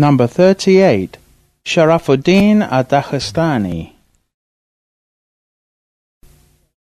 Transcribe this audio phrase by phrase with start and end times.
[0.00, 1.18] Number 38.
[1.62, 3.92] Sharafuddin Daghestani.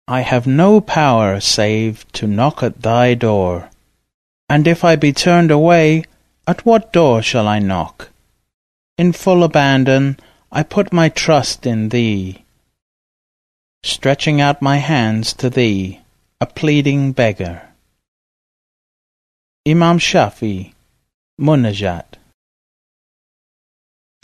[0.08, 3.68] I have no power save to knock at thy door,
[4.48, 6.04] and if I be turned away,
[6.46, 8.08] at what door shall I knock?
[8.96, 10.16] In full abandon,
[10.50, 12.42] I put my trust in thee,
[13.82, 16.00] stretching out my hands to thee,
[16.40, 17.68] a pleading beggar.
[19.68, 20.72] Imam Shafi,
[21.38, 22.14] Munajat.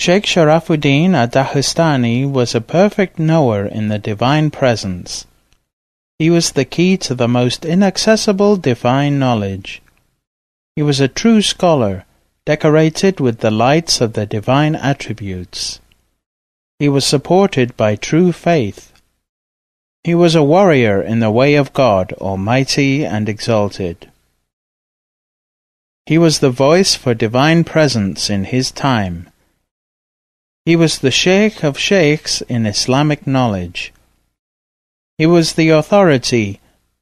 [0.00, 5.26] Sheikh Sharafuddin Daghestani was a perfect knower in the divine presence.
[6.18, 9.82] He was the key to the most inaccessible divine knowledge.
[10.74, 12.06] He was a true scholar,
[12.46, 15.80] decorated with the lights of the divine attributes.
[16.78, 18.94] He was supported by true faith.
[20.02, 24.10] He was a warrior in the way of God, almighty and exalted.
[26.06, 29.29] He was the voice for divine presence in his time.
[30.64, 33.92] He was the sheikh of sheikhs in Islamic knowledge.
[35.16, 36.60] He was the authority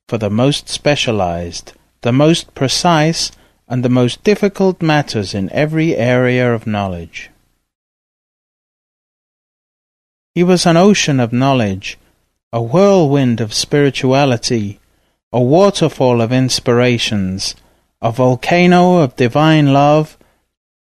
[0.08, 3.32] for the most specialized, the most precise,
[3.68, 7.30] and the most difficult matters in every area of knowledge.
[10.34, 11.98] He was an ocean of knowledge,
[12.52, 14.78] a whirlwind of spirituality,
[15.32, 17.54] a waterfall of inspirations,
[18.00, 20.16] a volcano of divine love,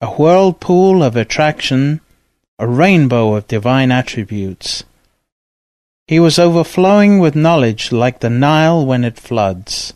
[0.02, 2.02] a whirlpool of attraction,
[2.60, 4.84] a rainbow of divine attributes.
[6.08, 9.94] He was overflowing with knowledge like the Nile when it floods.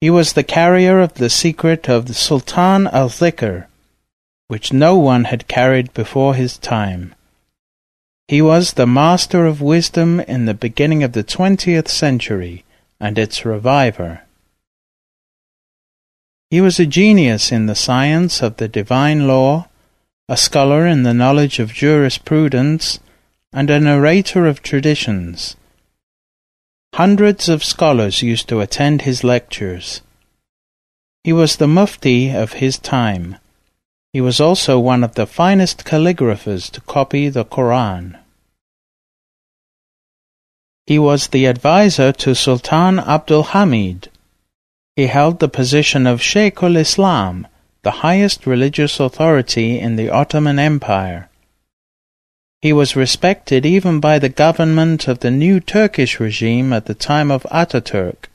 [0.00, 3.66] He was the carrier of the secret of the Sultan al-Zikr,
[4.48, 7.14] which no one had carried before his time.
[8.28, 12.64] He was the master of wisdom in the beginning of the twentieth century,
[12.98, 14.22] and its reviver.
[16.50, 19.68] He was a genius in the science of the divine law,
[20.26, 22.98] a scholar in the knowledge of jurisprudence,
[23.52, 25.54] and a narrator of traditions.
[26.94, 30.00] Hundreds of scholars used to attend his lectures.
[31.24, 33.36] He was the mufti of his time.
[34.14, 38.18] He was also one of the finest calligraphers to copy the Quran.
[40.86, 44.08] He was the advisor to Sultan Abdul Hamid.
[44.96, 47.46] He held the position of Sheikhul Islam,
[47.84, 51.28] the highest religious authority in the Ottoman Empire.
[52.62, 57.30] He was respected even by the government of the new Turkish regime at the time
[57.30, 58.30] of Ataturk.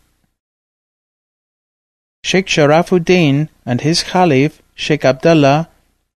[2.23, 5.67] Sheikh Sharafuddin and his Khalif, Sheikh Abdullah,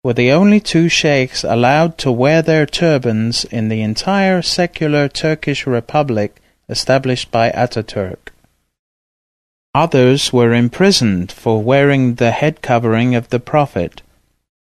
[0.04, 5.66] were the only two sheikhs allowed to wear their turbans in the entire secular Turkish
[5.66, 6.36] Republic
[6.68, 8.31] established by Ataturk.
[9.74, 14.02] Others were imprisoned for wearing the head covering of the Prophet.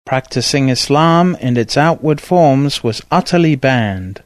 [0.05, 4.23] Practicing Islam in its outward forms was utterly banned.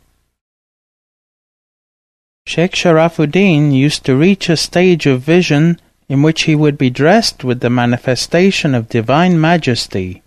[2.46, 5.78] Sheikh Sharafuddin used to reach a stage of vision
[6.08, 10.22] in which he would be dressed with the manifestation of divine majesty.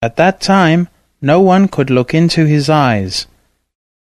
[0.00, 0.88] At that time,
[1.20, 3.26] no one could look into his eyes.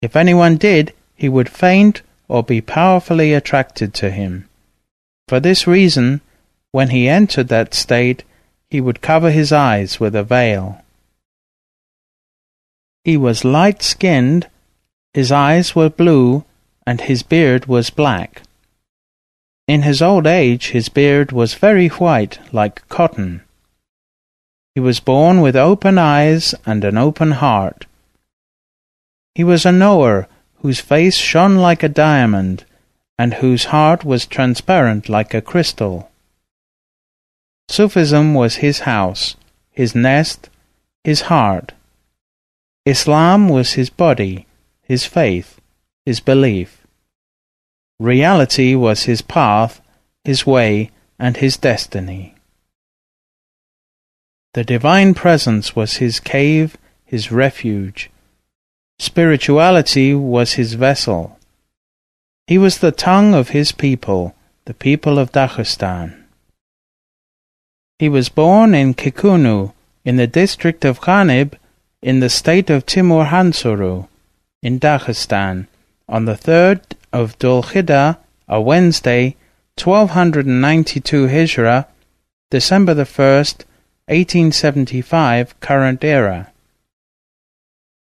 [0.01, 4.49] If anyone did, he would faint or be powerfully attracted to him.
[5.31, 6.23] For this reason,
[6.73, 8.25] when he entered that state,
[8.69, 10.83] he would cover his eyes with a veil.
[13.05, 14.49] He was light skinned,
[15.15, 16.45] his eyes were blue,
[16.85, 18.43] and his beard was black.
[19.69, 23.43] In his old age his beard was very white like cotton.
[24.75, 27.87] He was born with open eyes and an open heart.
[29.37, 30.27] He was a knower
[30.57, 32.65] whose face shone like a diamond,
[33.21, 36.11] and whose heart was transparent like a crystal.
[37.69, 39.37] Sufism was his house,
[39.71, 40.49] his nest,
[41.05, 41.75] his heart.
[42.87, 44.47] Islam was his body,
[44.81, 45.61] his faith,
[46.07, 46.87] his belief.
[47.99, 49.83] Reality was his path,
[50.25, 52.35] his way, and his destiny.
[54.55, 58.09] The divine presence was his cave, his refuge.
[58.99, 61.37] Spirituality was his vessel.
[62.51, 66.25] He was the tongue of his people, the people of Dagestan.
[68.01, 69.73] He was born in Kikunu,
[70.05, 71.55] in the district of Khanib,
[72.03, 74.09] in the state of Timur Hansuru,
[74.65, 75.69] in Dagestan,
[76.09, 76.83] on the 3rd
[77.13, 78.17] of Dhul
[78.49, 79.37] a Wednesday,
[79.79, 81.87] 1292 Hijra,
[82.51, 83.59] December the 1st,
[84.09, 86.50] 1875, current era.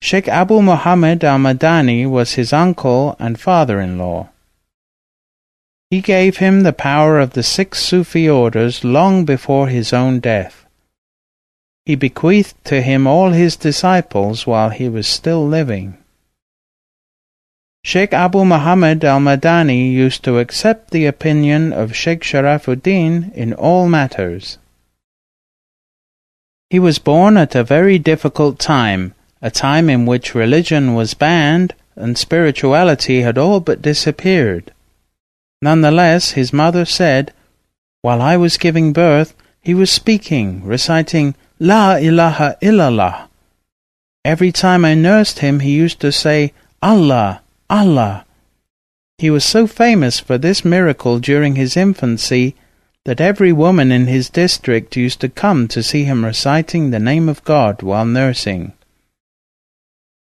[0.01, 4.29] Sheikh Abu Muhammad al-Madani was his uncle and father-in-law.
[5.89, 10.65] He gave him the power of the six Sufi orders long before his own death.
[11.85, 15.97] He bequeathed to him all his disciples while he was still living.
[17.83, 24.57] Sheikh Abu Muhammad al-Madani used to accept the opinion of Sheikh Sharafuddin in all matters.
[26.71, 29.13] He was born at a very difficult time,
[29.45, 34.73] a time in which religion was banned and spirituality had all but disappeared.
[35.61, 37.31] Nonetheless, his mother said,
[38.01, 43.27] While I was giving birth, he was speaking, reciting La ilaha illallah.
[44.25, 46.51] Every time I nursed him, he used to say,
[46.81, 48.25] Allah, Allah!
[49.19, 52.55] He was so famous for this miracle during his infancy
[53.03, 57.29] that every woman in his district used to come to see him reciting the name
[57.29, 58.73] of God while nursing.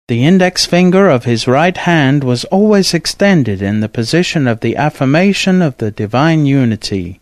[0.07, 4.75] The index finger of his right hand was always extended in the position of the
[4.75, 7.19] affirmation of the divine unity.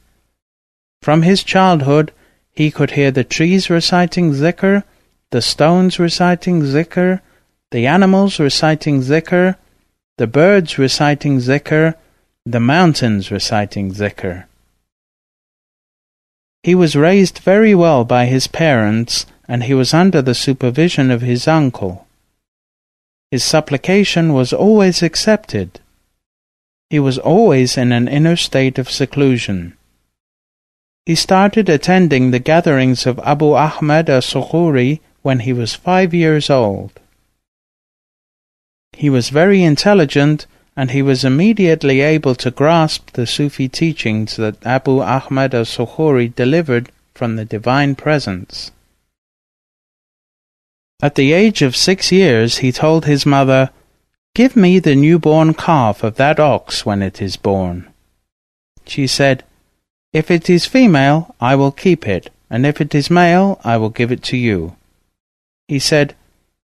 [1.02, 2.12] From his childhood,
[2.52, 4.84] he could hear the trees reciting zikr,
[5.32, 7.22] the stones reciting zikr,
[7.72, 9.56] the animals reciting zikr,
[10.18, 11.96] the birds reciting zikr,
[12.46, 14.44] the mountains reciting zikr.
[16.64, 21.22] He was raised very well by his parents, and he was under the supervision of
[21.22, 22.03] his uncle.
[23.34, 25.80] His supplication was always accepted.
[26.92, 29.74] He was always in an inner state of seclusion.
[31.08, 36.92] He started attending the gatherings of Abu Ahmad as-Sukhuri when he was five years old.
[38.96, 40.46] He was very intelligent
[40.78, 46.92] and he was immediately able to grasp the Sufi teachings that Abu Ahmad al-Sukhuri delivered
[47.16, 48.70] from the Divine Presence.
[51.04, 53.72] At the age of six years he told his mother,
[54.34, 57.92] Give me the newborn calf of that ox when it is born.
[58.88, 59.44] She said,
[60.14, 63.90] If it is female, I will keep it, and if it is male, I will
[63.90, 64.78] give it to you.
[65.68, 66.16] He said,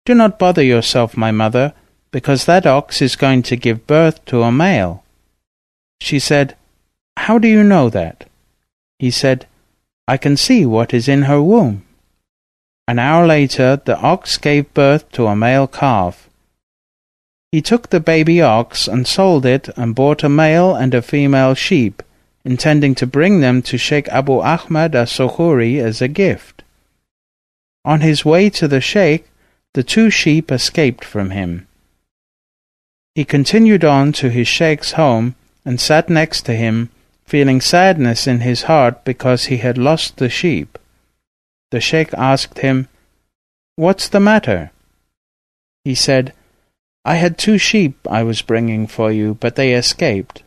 [0.06, 1.74] Do not bother yourself, my mother,
[2.10, 5.04] because that ox is going to give birth to a male.
[6.00, 6.56] She said,
[7.18, 8.26] How do you know that?
[8.98, 9.46] He said,
[10.08, 11.84] I can see what is in her womb.
[12.86, 16.28] An hour later, the ox gave birth to a male calf.
[17.50, 21.54] He took the baby ox and sold it and bought a male and a female
[21.54, 22.02] sheep,
[22.44, 26.62] intending to bring them to Sheikh Abu Ahmad as-Sukhuri as a gift.
[27.84, 29.30] On his way to the Sheikh,
[29.72, 31.66] the two sheep escaped from him.
[33.14, 36.90] He continued on to his sheikh's home and sat next to him,
[37.24, 40.78] feeling sadness in his heart because he had lost the sheep.
[41.70, 42.88] The sheikh asked him,
[43.76, 44.70] What's the matter?
[45.84, 46.32] He said,
[47.04, 50.42] I had two sheep I was bringing for you, but they escaped.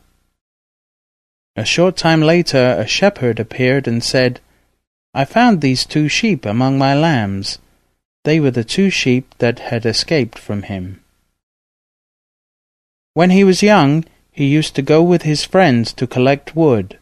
[1.56, 4.40] A short time later a shepherd appeared and said,
[5.14, 7.58] I found these two sheep among my lambs.
[8.24, 11.00] They were the two sheep that had escaped from him.
[13.14, 16.98] When he was young, he used to go with his friends to collect wood.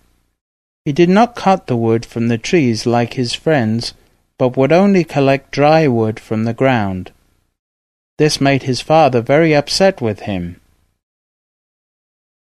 [0.84, 3.92] He did not cut the wood from the trees like his friends,
[4.38, 7.12] but would only collect dry wood from the ground.
[8.18, 10.60] This made his father very upset with him.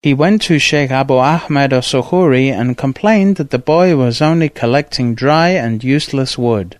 [0.01, 5.15] He went to Sheikh Abu Ahmed al-Sukhuri and complained that the boy was only collecting
[5.15, 6.79] dry and useless wood.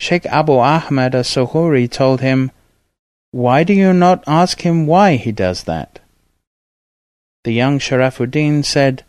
[0.00, 2.50] Sheikh Abu Ahmed al-Sukhuri told him,
[3.32, 6.00] why do you not ask him why he does that?
[7.44, 9.04] The young Sharafuddin said,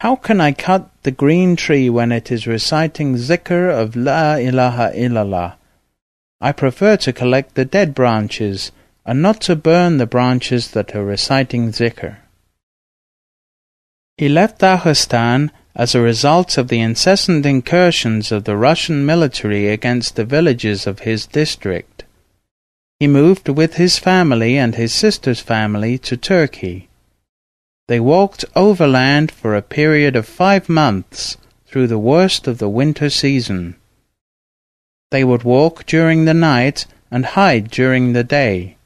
[0.00, 4.90] How can I cut the green tree when it is reciting zikr of La ilaha
[4.94, 5.54] illallah?
[6.40, 8.72] I prefer to collect the dead branches
[9.06, 12.16] and not to burn the branches that are reciting zikr.
[14.16, 20.16] He left Dagestan as a result of the incessant incursions of the Russian military against
[20.16, 22.04] the villages of his district.
[23.00, 26.88] He moved with his family and his sister's family to Turkey.
[27.86, 31.36] They walked overland for a period of five months
[31.66, 33.76] through the worst of the winter season.
[35.10, 38.76] They would walk during the night and hide during the day.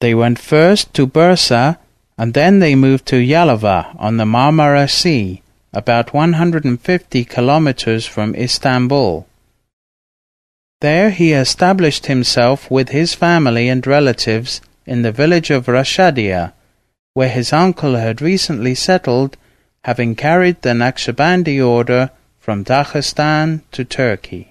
[0.00, 1.78] They went first to Bursa
[2.18, 5.42] and then they moved to Yalova on the Marmara Sea,
[5.72, 9.26] about 150 kilometers from Istanbul.
[10.80, 16.52] There he established himself with his family and relatives in the village of Rashadia,
[17.18, 19.36] where his uncle had recently settled,
[19.82, 24.44] having carried the Naqshbandi order from Dagestan to Turkey.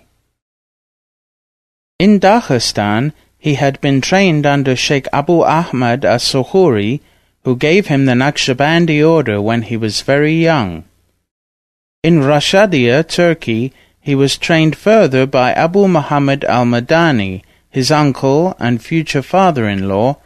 [1.97, 6.99] In Dagestan, he had been trained under Sheikh Abu Ahmad as-Sukhuri,
[7.45, 10.83] who gave him the Naqshbandi order when he was very young.
[12.03, 13.71] In Rashadia, Turkey,
[14.01, 20.17] he was trained further by Abu Muhammad al-Madani, his uncle and future father-in-law,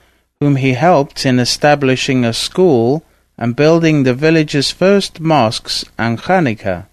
[0.41, 3.03] whom he helped in establishing a school
[3.38, 6.88] and building the village's first mosques and khanqa.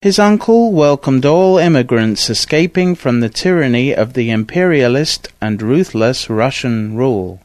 [0.00, 6.94] His uncle welcomed all immigrants escaping from the tyranny of the imperialist and ruthless Russian
[6.94, 7.40] rule.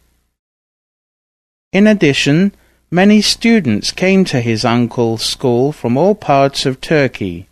[1.72, 2.52] In addition,
[2.92, 7.48] many students came to his uncle's school from all parts of Turkey.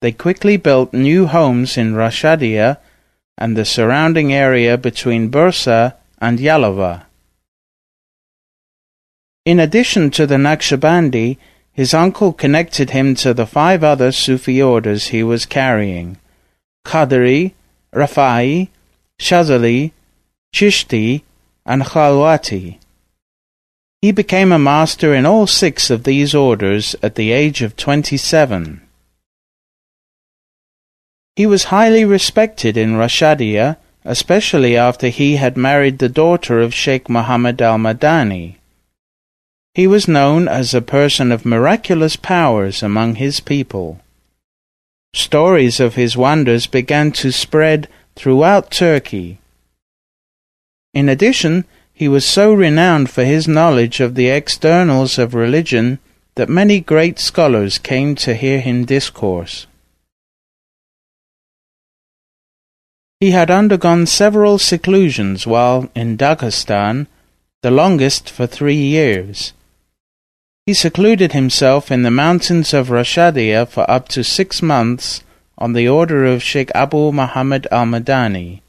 [0.00, 2.78] They quickly built new homes in Rashadia
[3.36, 7.04] and the surrounding area between Bursa and Yalova.
[9.44, 11.36] In addition to the Naqshbandi,
[11.72, 16.18] his uncle connected him to the five other Sufi orders he was carrying
[16.86, 17.52] Qadri,
[17.92, 18.68] Rafai,
[19.18, 19.92] Shazali,
[20.54, 21.22] Chishti,
[21.66, 22.78] and Khalwati.
[24.00, 28.82] He became a master in all six of these orders at the age of twenty-seven.
[31.36, 37.08] He was highly respected in Rashadia, especially after he had married the daughter of Sheikh
[37.08, 38.56] Muhammad al-Madani.
[39.74, 44.00] He was known as a person of miraculous powers among his people.
[45.12, 49.38] Stories of his wonders began to spread throughout Turkey.
[50.92, 55.98] In addition, he was so renowned for his knowledge of the externals of religion
[56.36, 59.66] that many great scholars came to hear him discourse.
[63.24, 67.06] He had undergone several seclusions while in Dagestan,
[67.62, 69.54] the longest for three years.
[70.66, 75.24] He secluded himself in the mountains of Rashadia for up to six months
[75.56, 78.60] on the order of Sheikh Abu Muhammad al-Madani.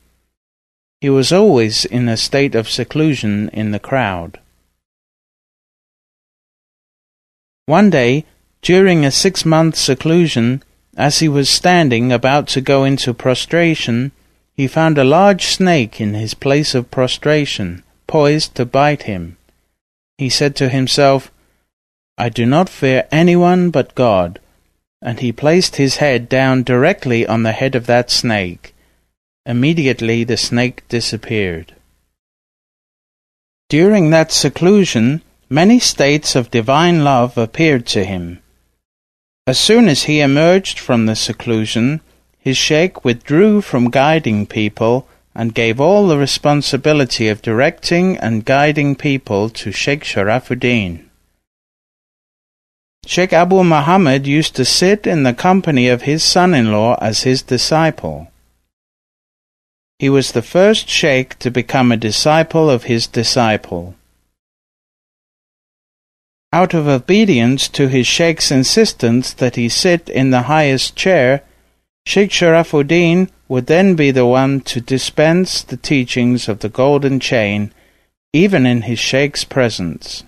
[1.01, 4.39] He was always in a state of seclusion in the crowd.
[7.65, 8.23] One day,
[8.61, 10.63] during a six-month seclusion,
[10.95, 14.13] as he was standing about to go into prostration,
[14.55, 19.37] he found a large snake in his place of prostration, poised to bite him.
[20.17, 21.31] He said to himself,
[22.17, 24.39] I do not fear anyone but God.
[25.01, 28.73] And he placed his head down directly on the head of that snake.
[29.45, 31.75] Immediately the snake disappeared.
[33.67, 38.41] During that seclusion, many states of divine love appeared to him.
[39.45, 41.99] As soon as he emerged from the seclusion,
[42.45, 48.95] his sheikh withdrew from guiding people and gave all the responsibility of directing and guiding
[48.95, 51.05] people to Sheikh Sharafuddin.
[53.07, 58.31] Sheikh Abu Muhammad used to sit in the company of his son-in-law as his disciple.
[59.97, 63.95] He was the first sheikh to become a disciple of his disciple.
[66.53, 71.41] Out of obedience to his sheikh's insistence that he sit in the highest chair,
[72.05, 77.73] Sheikh Sharafuddin would then be the one to dispense the teachings of the golden chain,
[78.33, 80.23] even in his sheikh's presence.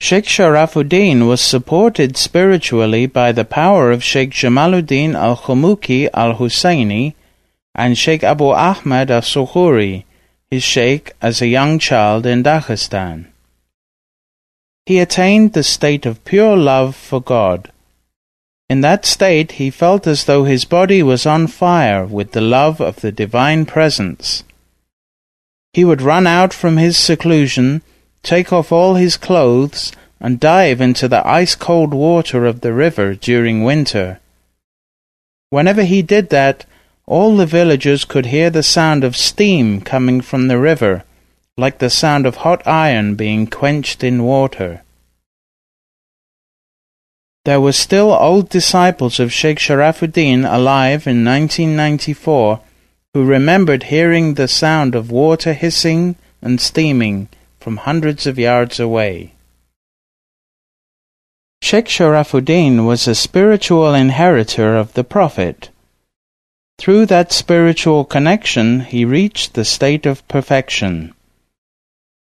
[0.00, 7.14] Sheikh Sharafuddin was supported spiritually by the power of Sheikh Jamaluddin al-Khumuki al-Husayni
[7.74, 10.04] and Sheikh Abu Ahmad al-Sukhuri,
[10.50, 13.26] his sheikh as a young child in Dagestan.
[14.86, 17.70] He attained the state of pure love for God.
[18.68, 22.80] In that state he felt as though his body was on fire with the love
[22.80, 24.44] of the Divine Presence.
[25.72, 27.82] He would run out from his seclusion
[28.22, 33.62] take off all his clothes, and dive into the ice-cold water of the river during
[33.62, 34.20] winter.
[35.50, 36.66] Whenever he did that,
[37.06, 41.04] all the villagers could hear the sound of steam coming from the river,
[41.56, 44.82] like the sound of hot iron being quenched in water.
[47.48, 52.60] There were still old disciples of Sheikh Sharafuddin alive in 1994
[53.14, 57.28] who remembered hearing the sound of water hissing and steaming
[57.58, 59.32] from hundreds of yards away.
[61.62, 65.70] Sheikh Sharafuddin was a spiritual inheritor of the Prophet.
[66.78, 71.14] Through that spiritual connection, he reached the state of perfection.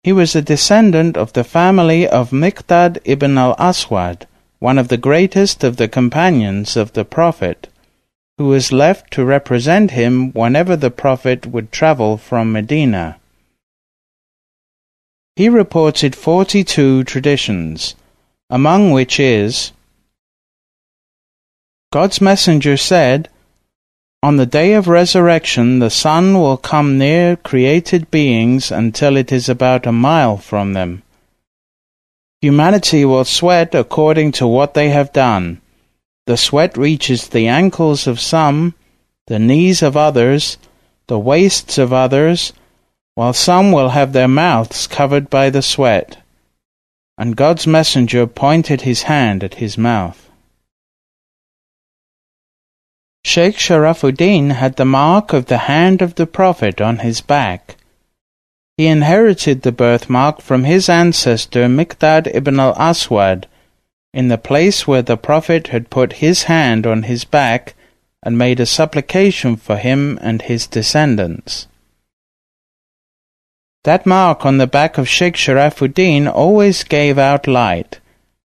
[0.02, 4.26] He was a descendant of the family of Miqdad ibn al-Aswad,
[4.64, 7.68] one of the greatest of the companions of the Prophet,
[8.38, 13.20] who was left to represent him whenever the Prophet would travel from Medina.
[15.36, 17.96] He reported forty-two traditions,
[18.50, 19.74] among which is
[21.92, 23.28] God's messenger said,
[24.22, 29.50] On the day of resurrection the sun will come near created beings until it is
[29.50, 31.04] about a mile from them.
[32.44, 35.62] Humanity will sweat according to what they have done,
[36.28, 38.74] The sweat reaches the ankles of some,
[39.28, 40.58] the knees of others,
[41.08, 42.52] the waists of others,
[43.16, 46.18] while some will have their mouths covered by the sweat.
[47.18, 50.30] And God's messenger pointed his hand at his mouth.
[53.24, 57.78] Sheikh Sharafuddin had the mark of the hand of the Prophet on his back.
[58.78, 63.48] He inherited the birthmark from his ancestor Miqdad ibn al-Aswad,
[64.14, 67.76] in the place where the Prophet had put his hand on his back
[68.24, 71.68] and made a supplication for him and his descendants.
[73.84, 78.00] That mark on the back of Sheikh Sharafuddin always gave out light,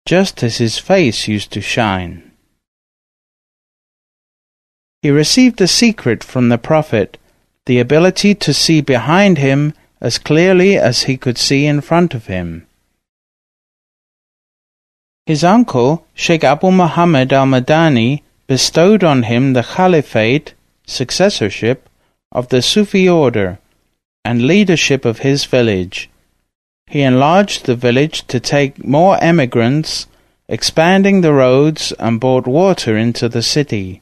[0.05, 2.31] just as his face used to shine.
[5.01, 7.17] He received a secret from the Prophet,
[7.65, 9.73] the ability to see behind him
[10.03, 12.67] as clearly as he could see in front of him.
[15.25, 20.53] His uncle, Sheikh Abu Muhammad al-Madani, bestowed on him the caliphate,
[20.85, 21.87] successorship,
[22.33, 23.59] of the Sufi order,
[24.25, 26.09] and leadership of his village.
[26.87, 30.07] He enlarged the village to take more emigrants,
[30.49, 34.01] expanding the roads, and brought water into the city.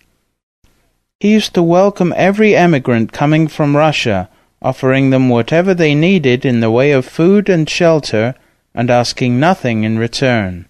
[1.20, 4.28] He used to welcome every emigrant coming from Russia,
[4.62, 8.36] offering them whatever they needed in the way of food and shelter,
[8.74, 10.66] and asking nothing in return.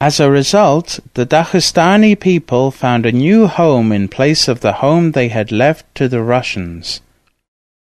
[0.00, 5.12] As a result, the Daghestani people found a new home in place of the home
[5.12, 7.00] they had left to the Russians.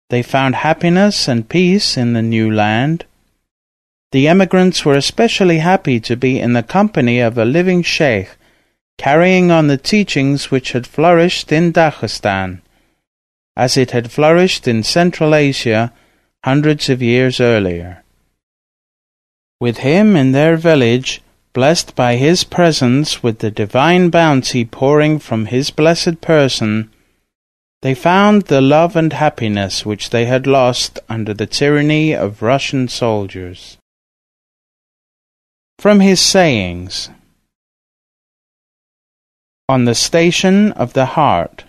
[0.09, 3.05] They found happiness and peace in the new land.
[4.11, 8.29] The emigrants were especially happy to be in the company of a living sheikh,
[8.97, 12.61] carrying on the teachings which had flourished in Dagestan,
[13.55, 15.93] as it had flourished in Central Asia
[16.43, 18.03] hundreds of years earlier.
[19.59, 21.21] With him in their village,
[21.53, 26.89] blessed by his presence with the divine bounty pouring from his blessed person,
[27.81, 32.87] they found the love and happiness which they had lost under the tyranny of Russian
[32.87, 33.77] soldiers.
[35.77, 37.09] From his sayings
[39.69, 41.65] On the Station of the Heart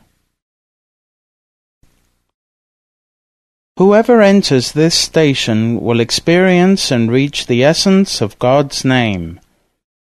[3.77, 9.41] Whoever enters this station will experience and reach the essence of God's name.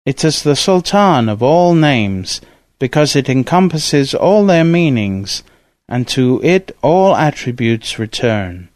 [0.05, 2.43] It is the Sultan of all names,
[2.79, 5.43] because it encompasses all their meanings
[5.89, 8.69] and to it all attributes return.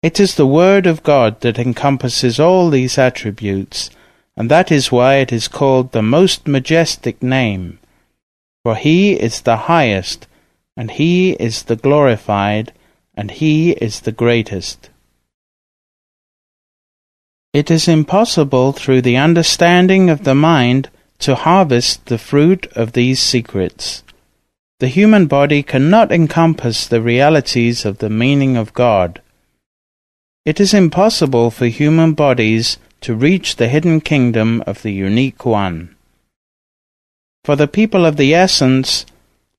[0.00, 3.90] It is the Word of God that encompasses all these attributes,
[4.36, 7.80] and that is why it is called the most majestic name.
[8.62, 10.28] For He is the highest,
[10.76, 12.72] and He is the glorified,
[13.14, 14.90] and He is the greatest.
[17.52, 23.20] It is impossible through the understanding of the mind to harvest the fruit of these
[23.20, 24.02] secrets.
[24.80, 29.20] The human body cannot encompass the realities of the meaning of God.
[30.44, 35.94] It is impossible for human bodies to reach the hidden kingdom of the unique one.
[37.44, 39.04] For the people of the essence,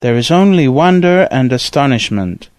[0.01, 2.49] there is only wonder and astonishment.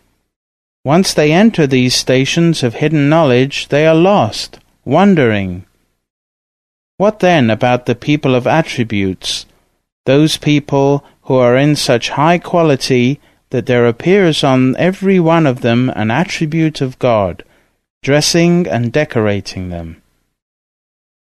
[0.85, 5.65] Once they enter these stations of hidden knowledge, they are lost, wondering.
[6.99, 9.47] What then about the people of attributes,
[10.05, 13.19] those people who are in such high quality
[13.49, 17.43] that there appears on every one of them an attribute of God,
[18.03, 20.03] dressing and decorating them.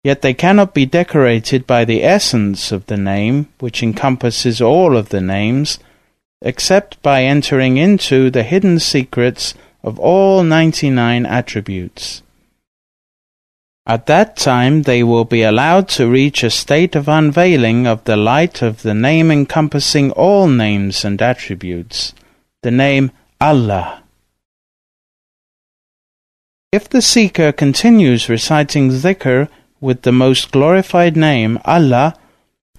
[0.03, 5.09] Yet they cannot be decorated by the essence of the name, which encompasses all of
[5.09, 5.77] the names,
[6.43, 12.21] except by entering into the hidden secrets of all ninety nine attributes.
[13.85, 18.15] At that time they will be allowed to reach a state of unveiling of the
[18.15, 22.13] light of the name encompassing all names and attributes,
[22.61, 24.03] the name Allah.
[26.71, 29.49] If the seeker continues reciting zikr
[29.81, 32.15] with the most glorified name, Allah,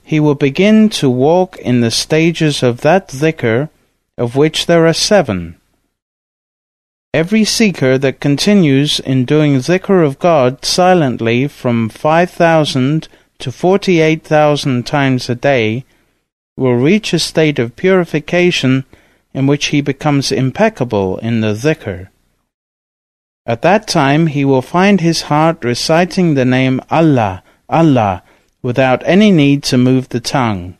[0.04, 3.70] he will begin to walk in the stages of that dhikr,
[4.18, 5.56] of which there are seven.
[7.14, 15.30] Every seeker that continues in doing zikr of God silently from 5,000 to 48,000 times
[15.30, 15.84] a day
[16.56, 18.84] will reach a state of purification
[19.32, 22.08] in which he becomes impeccable in the zikr.
[23.46, 28.22] At that time he will find his heart reciting the name Allah, Allah,
[28.64, 30.74] without any need to move the tongue.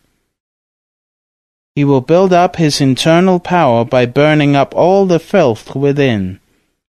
[1.75, 6.41] He will build up his internal power by burning up all the filth within,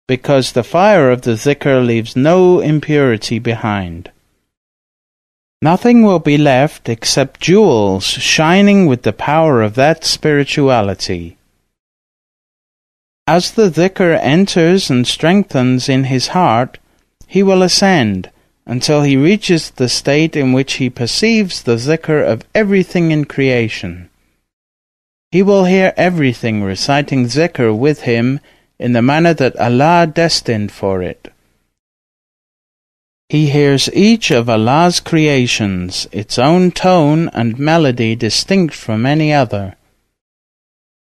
[0.06, 4.12] because the fire of the zikr leaves no impurity behind.
[5.62, 11.38] Nothing will be left except jewels shining with the power of that spirituality.
[13.26, 16.80] As the dhikr enters and strengthens in his heart,
[17.28, 18.30] he will ascend
[18.66, 24.10] until he reaches the state in which he perceives the zikr of everything in creation.
[25.32, 28.40] He will hear everything reciting zikr with him
[28.78, 31.32] in the manner that Allah destined for it.
[33.30, 39.78] He hears each of Allah's creations, its own tone and melody distinct from any other.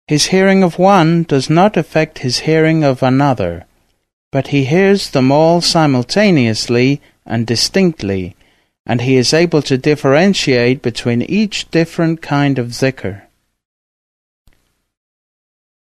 [0.08, 3.66] His hearing of one does not affect his hearing of another,
[4.32, 8.36] but he hears them all simultaneously and distinctly,
[8.86, 13.24] and he is able to differentiate between each different kind of zikr.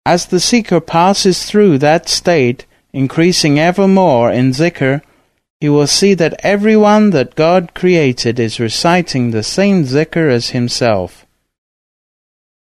[0.04, 5.02] As the seeker passes through that state, increasing ever more in zikr,
[5.60, 11.26] he will see that everyone that God created is reciting the same zikr as himself.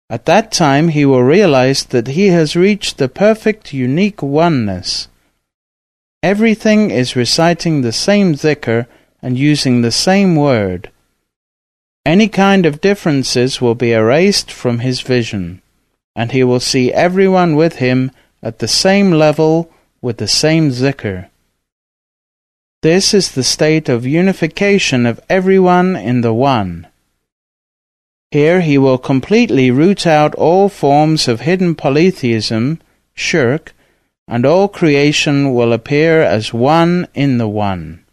[0.08, 5.08] At that time he will realize that he has reached the perfect unique oneness.
[6.24, 8.86] Everything is reciting the same zikr
[9.20, 10.90] and using the same word.
[12.06, 15.60] Any kind of differences will be erased from his vision,
[16.16, 18.10] and he will see everyone with him
[18.42, 21.28] at the same level with the same zikr.
[22.80, 26.86] This is the state of unification of everyone in the One.
[28.30, 32.80] Here he will completely root out all forms of hidden polytheism,
[33.12, 33.74] shirk,
[34.26, 38.04] and all creation will appear as one in the One.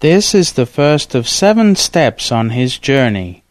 [0.00, 3.44] This is the first of seven steps on his journey.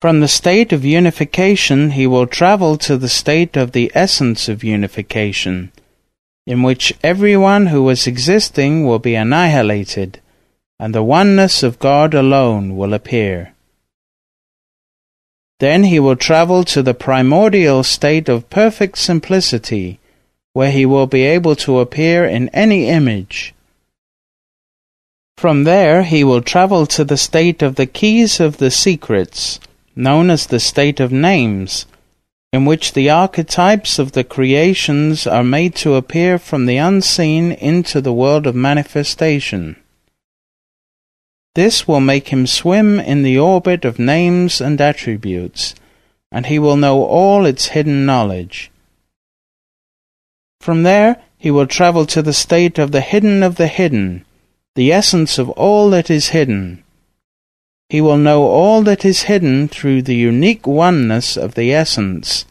[0.00, 4.64] From the state of unification he will travel to the state of the essence of
[4.64, 5.72] unification
[6.46, 10.20] in which everyone who was existing will be annihilated,
[10.78, 13.53] and the oneness of God alone will appear.
[15.60, 20.00] Then he will travel to the primordial state of perfect simplicity,
[20.52, 23.54] where he will be able to appear in any image.
[25.36, 29.60] From there he will travel to the state of the keys of the secrets,
[29.94, 31.86] known as the state of names,
[32.52, 38.00] in which the archetypes of the creations are made to appear from the unseen into
[38.00, 39.76] the world of manifestation.
[41.54, 45.74] This will make him swim in the orbit of names and attributes,
[46.32, 48.72] and he will know all its hidden knowledge.
[50.60, 54.24] From there, he will travel to the state of the hidden of the hidden,
[54.74, 56.82] the essence of all that is hidden.
[57.88, 62.46] He will know all that is hidden through the unique oneness of the essence.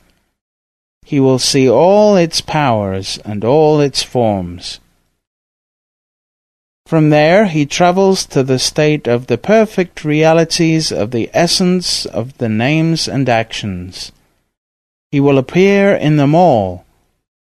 [1.04, 4.80] He will see all its powers and all its forms.
[6.86, 12.38] From there he travels to the state of the perfect realities of the essence of
[12.38, 14.12] the names and actions.
[15.12, 16.86] He will appear in them all,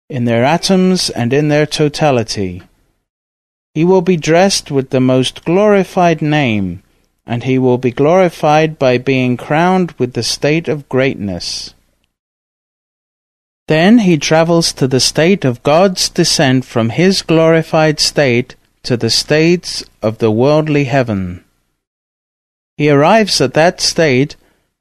[0.09, 2.61] in their atoms and in their totality.
[3.73, 6.83] He will be dressed with the most glorified name,
[7.25, 11.73] and he will be glorified by being crowned with the state of greatness.
[13.67, 19.09] Then he travels to the state of God's descent from his glorified state to the
[19.09, 21.43] states of the worldly heaven.
[22.77, 24.35] He arrives at that state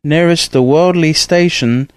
[0.05, 1.89] nearest the worldly station,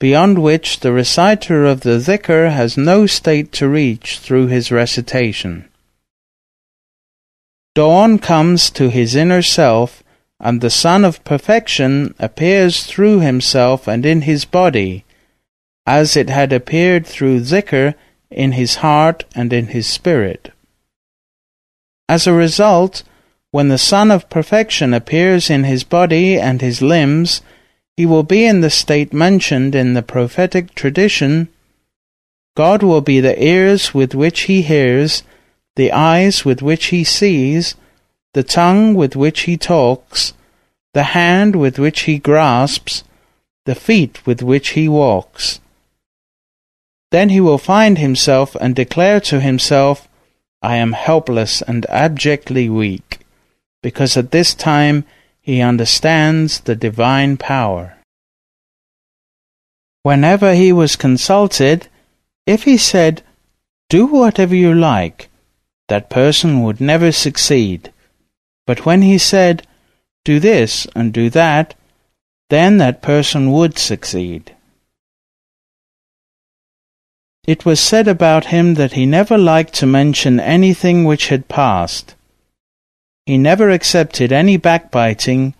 [0.00, 5.68] beyond which the reciter of the dhikr has no state to reach through his recitation.
[7.74, 10.02] Dawn comes to his inner self,
[10.40, 15.04] and the Sun of Perfection appears through himself and in his body,
[15.86, 17.94] as it had appeared through dhikr
[18.30, 20.50] in his heart and in his spirit.
[22.08, 23.02] As a result,
[23.50, 27.42] when the Sun of Perfection appears in his body and his limbs,
[27.96, 31.48] he will be in the state mentioned in the prophetic tradition.
[32.56, 35.22] God will be the ears with which he hears,
[35.76, 37.74] the eyes with which he sees,
[38.34, 40.32] the tongue with which he talks,
[40.94, 43.04] the hand with which he grasps,
[43.64, 45.60] the feet with which he walks.
[47.10, 50.08] Then he will find himself and declare to himself,
[50.62, 53.20] I am helpless and abjectly weak,
[53.82, 55.04] because at this time
[55.40, 57.96] he understands the divine power.
[60.04, 61.88] Whenever he was consulted,
[62.46, 63.22] if he said,
[63.88, 65.28] Do whatever you like,
[65.88, 67.92] that person would never succeed.
[68.66, 69.66] But when he said,
[70.24, 71.74] Do this and do that,
[72.50, 74.54] then that person would succeed.
[77.44, 82.14] It was said about him that he never liked to mention anything which had passed.
[83.26, 85.54] He never accepted any backbiting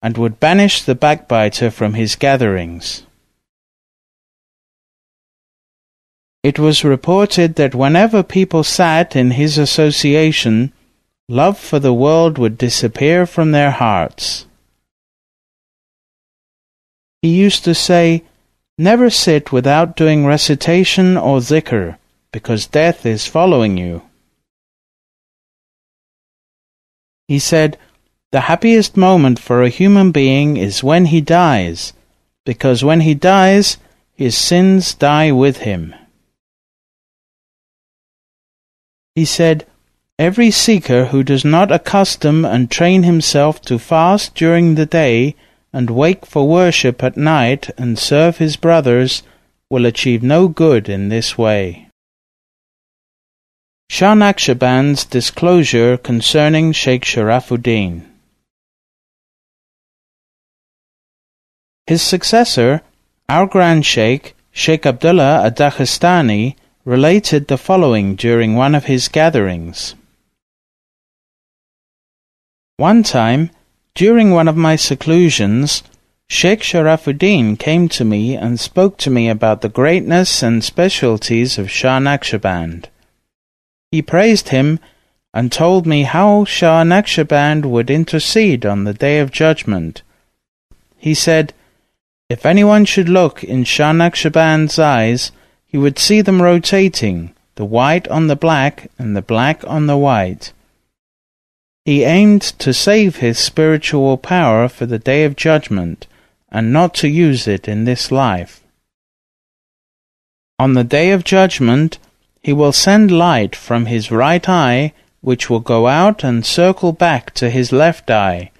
[0.00, 3.02] and would banish the backbiter from his gatherings.
[6.42, 10.72] It was reported that whenever people sat in his association,
[11.28, 14.46] love for the world would disappear from their hearts.
[17.20, 18.22] He used to say,
[18.78, 21.96] Never sit without doing recitation or zikr,
[22.30, 24.02] because death is following you.
[27.26, 27.78] He said,
[28.32, 31.94] The happiest moment for a human being is when he dies,
[32.44, 33.78] because when he dies,
[34.14, 35.94] his sins die with him.
[39.14, 39.66] He said,
[40.18, 45.34] Every seeker who does not accustom and train himself to fast during the day
[45.76, 49.22] and wake for worship at night and serve his brothers
[49.68, 51.86] will achieve no good in this way.
[53.90, 58.06] Shah Naqshband's disclosure concerning Sheikh Sharafuddin.
[61.86, 62.80] His successor,
[63.28, 69.94] our Grand Sheikh, Sheikh Abdullah ad-Daghestani, related the following during one of his gatherings.
[72.78, 73.50] One time,
[73.96, 75.82] during one of my seclusions,
[76.28, 81.70] Sheikh Sharafuddin came to me and spoke to me about the greatness and specialties of
[81.70, 82.86] Shah Naqshband.
[83.90, 84.80] He praised him
[85.32, 90.02] and told me how Shah Naqshband would intercede on the Day of Judgment.
[90.98, 91.54] He said,
[92.28, 95.32] If anyone should look in Shah Naqshband's eyes,
[95.64, 99.96] he would see them rotating, the white on the black and the black on the
[99.96, 100.52] white.
[101.86, 106.08] He aimed to save his spiritual power for the day of judgment,
[106.50, 108.60] and not to use it in this life.
[110.58, 111.98] On the day of judgment,
[112.42, 117.32] he will send light from his right eye, which will go out and circle back
[117.34, 118.50] to his left eye,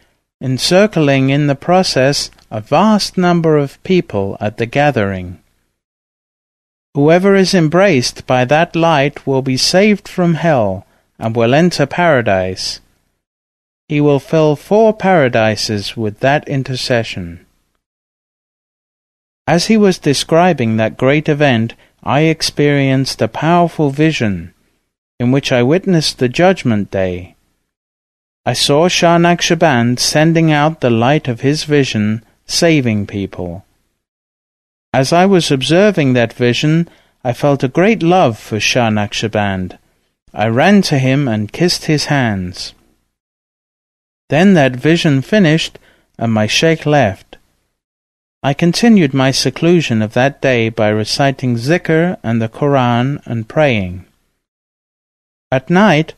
[0.41, 5.41] encircling in the process a vast number of people at the gathering.
[6.95, 10.87] Whoever is embraced by that light will be saved from hell
[11.19, 12.79] and will enter paradise.
[13.89, 17.47] He will fill four paradises with that intercession.
[19.47, 24.53] As he was describing that great event, I experienced a powerful vision
[25.19, 27.37] in which I witnessed the judgment day.
[28.45, 33.65] I saw Shah Naqshband sending out the light of his vision, saving people.
[34.93, 36.89] As I was observing that vision,
[37.25, 39.79] I felt a great love for Shah Naqshband.
[40.35, 42.73] I ran to him and kissed his hands.
[44.29, 45.79] Then that vision finished,
[46.19, 47.37] and my sheikh left.
[48.43, 54.05] I continued my seclusion of that day by reciting zikr and the Koran and praying.
[55.51, 56.15] At night,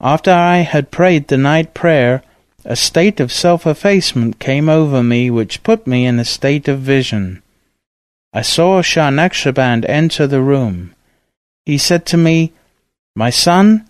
[0.00, 2.22] after I had prayed the night prayer,
[2.64, 7.42] a state of self-effacement came over me which put me in a state of vision.
[8.32, 10.94] I saw Shah Naqshband enter the room.
[11.64, 12.52] He said to me,
[13.16, 13.88] My son,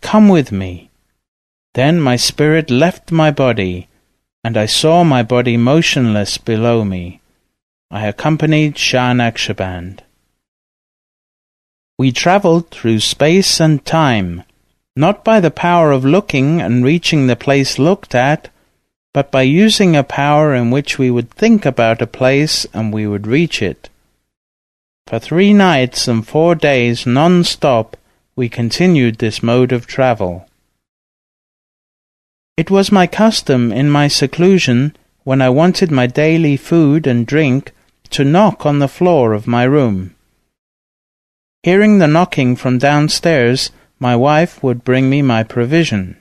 [0.00, 0.85] come with me.
[1.76, 3.88] Then my spirit left my body,
[4.42, 7.20] and I saw my body motionless below me.
[7.90, 9.12] I accompanied Shah.
[11.98, 14.44] We travelled through space and time,
[14.96, 18.48] not by the power of looking and reaching the place looked at,
[19.12, 23.06] but by using a power in which we would think about a place and we
[23.06, 23.90] would reach it.
[25.06, 27.98] For three nights and four days non-stop
[28.34, 30.48] we continued this mode of travel.
[32.56, 37.72] It was my custom in my seclusion, when I wanted my daily food and drink,
[38.10, 40.14] to knock on the floor of my room.
[41.62, 46.16] Hearing the knocking from downstairs, my wife would bring me my provision.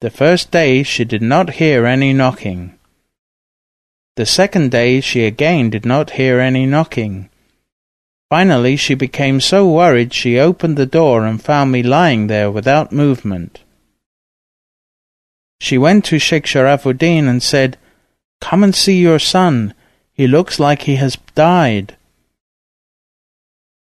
[0.00, 2.76] The first day she did not hear any knocking.
[4.16, 7.30] The second day she again did not hear any knocking.
[8.30, 12.90] Finally she became so worried she opened the door and found me lying there without
[12.90, 13.60] movement.
[15.60, 17.76] She went to Sheikh Sharafuddin and said,
[18.40, 19.74] Come and see your son.
[20.12, 21.96] He looks like he has died.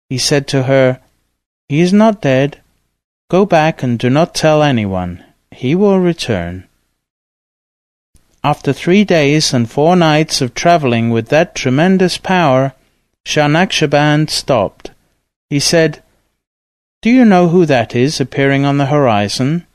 [0.08, 1.00] He said to her,
[1.68, 2.60] He is not dead.
[3.30, 6.64] Go back and do not tell anyone he will return.
[8.44, 12.74] After three days and four nights of travelling with that tremendous power,
[13.24, 14.90] Shah Naqshband stopped.
[15.48, 16.02] He said,
[17.02, 19.66] Do you know who that is appearing on the horizon?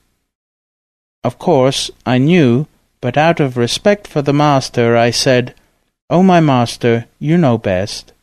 [1.28, 2.68] Of course, I knew,
[3.02, 5.54] but out of respect for the master, I said,
[6.10, 8.13] Oh, my master, you know best.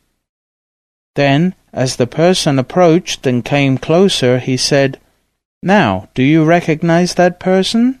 [1.13, 4.99] Then, as the person approached and came closer, he said,
[5.61, 7.99] Now, do you recognize that person?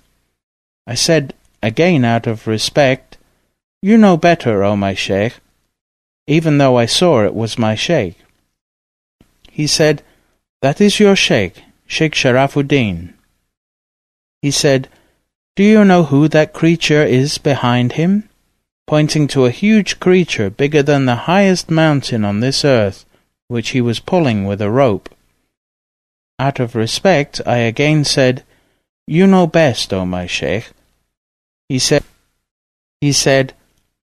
[0.87, 3.17] I said, again out of respect,
[3.83, 5.35] You know better, O my sheikh,
[6.25, 8.17] even though I saw it was my sheikh.
[9.51, 10.01] He said,
[10.63, 13.14] That is your sheikh, Sheikh Sharafuddin.
[14.45, 14.89] He said,
[15.55, 18.29] Do you know who that creature is behind him?
[18.85, 23.05] Pointing to a huge creature bigger than the highest mountain on this earth,
[23.47, 25.09] which he was pulling with a rope.
[26.37, 28.43] Out of respect, I again said,
[29.07, 30.69] You know best, O my sheikh.
[31.67, 32.03] He said,
[33.01, 33.55] he said,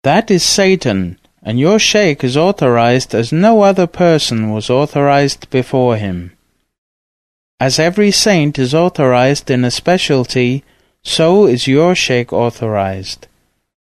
[0.02, 5.98] That is Satan, and your sheikh is authorized as no other person was authorized before
[5.98, 6.32] him.
[7.62, 10.64] As every saint is authorized in a specialty,
[11.04, 13.28] so is your sheikh authorized.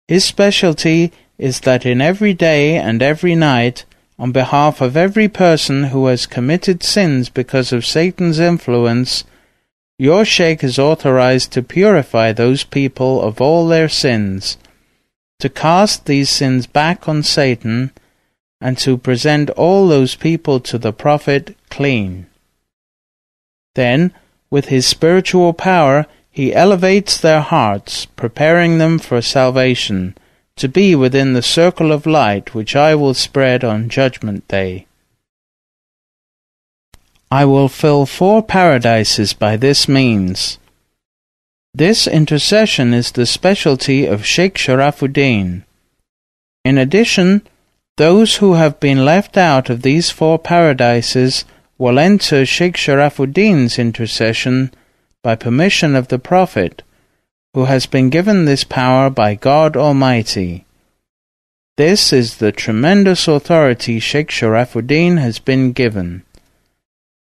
[0.08, 3.86] His specialty is that in every day and every night
[4.18, 9.24] on behalf of every person who has committed sins because of Satan's influence,
[10.00, 14.58] your sheikh is authorized to purify those people of all their sins,
[15.38, 17.92] to cast these sins back on Satan,
[18.60, 22.26] and to present all those people to the Prophet clean.
[23.76, 24.14] Then,
[24.50, 30.16] with his spiritual power, he elevates their hearts, preparing them for salvation,
[30.56, 34.86] to be within the circle of light which I will spread on Judgment Day.
[37.32, 40.58] I will fill four paradises by this means.
[41.74, 45.64] This intercession is the specialty of Sheikh Sharafuddin.
[46.66, 47.44] In addition,
[47.98, 51.46] those who have been left out of these four paradises
[51.80, 54.72] will enter Sheikh Sharafuddin's intercession
[55.24, 56.84] by permission of the Prophet,
[57.54, 60.66] who has been given this power by God Almighty.
[61.78, 66.24] This is the tremendous authority Sheikh Sharafuddin has been given.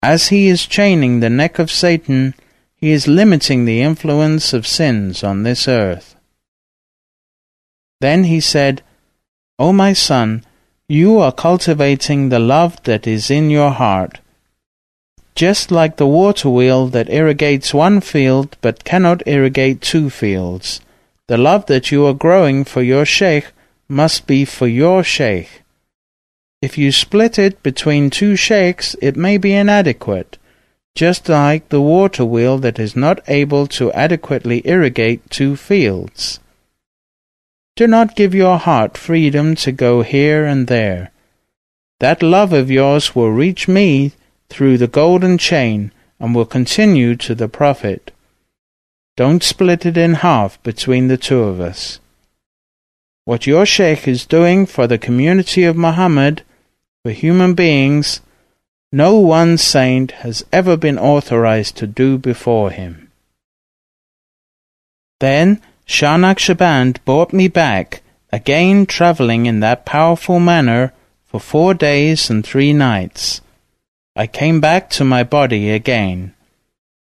[0.02, 2.34] As he is chaining the neck of Satan,
[2.74, 6.16] he is limiting the influence of sins on this earth.
[8.00, 8.82] Then he said,
[9.58, 10.46] O my son,
[10.88, 14.18] you are cultivating the love that is in your heart
[15.40, 20.82] just like the water wheel that irrigates one field but cannot irrigate two fields.
[21.28, 23.46] The love that you are growing for your sheikh
[23.88, 25.62] must be for your sheikh.
[26.60, 30.36] If you split it between two sheikhs, it may be inadequate,
[30.94, 36.38] just like the water wheel that is not able to adequately irrigate two fields.
[37.76, 41.12] Do not give your heart freedom to go here and there.
[41.98, 44.12] That love of yours will reach me
[44.50, 48.12] through the golden chain and will continue to the Prophet.
[49.16, 52.00] Don't split it in half between the two of us.
[53.24, 56.42] What your Sheikh is doing for the community of Muhammad,
[57.02, 58.20] for human beings,
[58.92, 63.10] no one saint has ever been authorized to do before him.
[65.20, 70.92] Then Shah Naqshband brought me back, again travelling in that powerful manner
[71.26, 73.40] for four days and three nights
[74.16, 76.34] I came back to my body again.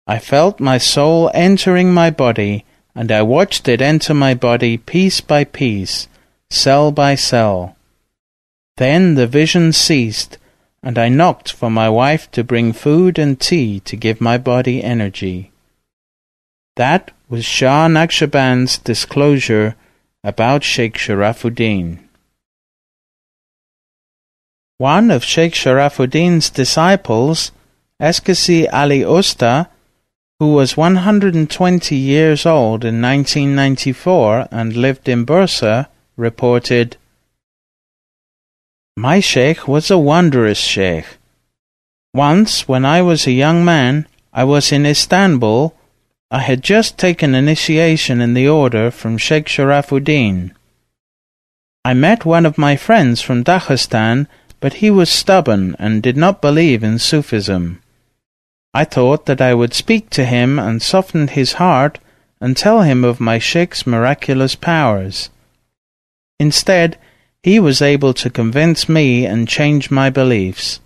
[0.05, 5.19] I felt my soul entering my body, and I watched it enter my body piece
[5.21, 6.07] by piece,
[6.49, 7.75] cell by cell.
[8.77, 10.37] Then the vision ceased,
[10.83, 14.83] and I knocked for my wife to bring food and tea to give my body
[14.83, 15.51] energy.
[16.75, 19.75] That was Shah Naqshband's disclosure
[20.23, 21.99] about Sheikh Sharafuddin.
[24.81, 27.51] One of Sheikh Sharafuddin's disciples,
[28.01, 29.67] Eskasi Ali Usta,
[30.39, 35.85] who was 120 years old in 1994 and lived in Bursa,
[36.17, 36.97] reported,
[38.97, 41.05] My sheikh was a wondrous sheikh.
[42.15, 45.75] Once, when I was a young man, I was in Istanbul.
[46.31, 50.55] I had just taken initiation in the order from Sheikh Sharafuddin.
[51.85, 54.25] I met one of my friends from Dagestan
[54.61, 57.81] but he was stubborn and did not believe in Sufism.
[58.73, 61.99] I thought that I would speak to him and soften his heart
[62.39, 65.29] and tell him of my sheikh's miraculous powers.
[66.39, 66.97] Instead,
[67.43, 70.79] he was able to convince me and change my beliefs.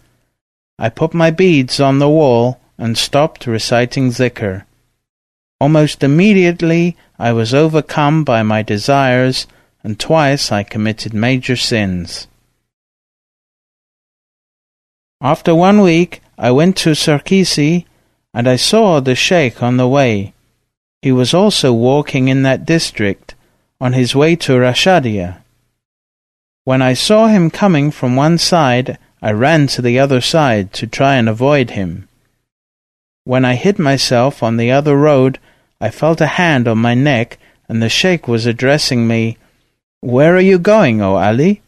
[0.80, 4.64] I put my beads on the wall and stopped reciting zikr.
[5.60, 9.48] Almost immediately I was overcome by my desires,
[9.84, 12.28] and twice I committed major sins.
[15.26, 17.86] After one week, I went to Sirkeci,
[18.32, 20.36] and I saw the sheikh on the way.
[21.02, 23.34] He was also walking in that district,
[23.82, 25.42] on his way to Rashadia.
[26.64, 30.86] When I saw him coming from one side, I ran to the other side to
[30.86, 32.08] try and avoid him.
[33.24, 35.40] When I hid myself on the other road,
[35.82, 39.40] I felt a hand on my neck, and the sheikh was addressing me,
[40.02, 41.64] Where are you going, O Ali?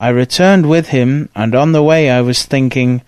[0.00, 3.02] I returned with him, and on the way I was thinking,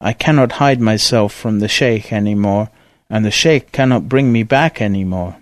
[0.00, 2.70] I cannot hide myself from the sheikh any more,
[3.10, 5.36] and the sheikh cannot bring me back any more.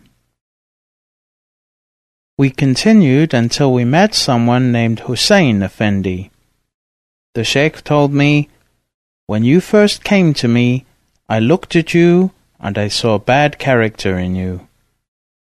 [2.38, 6.30] We continued until we met someone named Hussein Effendi.
[7.34, 8.48] The sheikh told me,
[9.26, 10.84] When you first came to me,
[11.28, 14.66] I looked at you and I saw bad character in you.